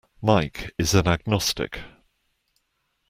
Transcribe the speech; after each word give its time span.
Mike 0.19 0.73
is 0.79 0.95
an 0.95 1.07
agnostic. 1.07 1.79